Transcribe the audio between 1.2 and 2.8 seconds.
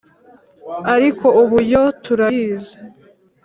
ubu yo turayizi